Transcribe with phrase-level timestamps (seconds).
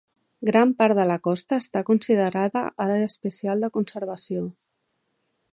[0.49, 4.51] Gran part de la costa està considerada Àrea Especial de Conservació.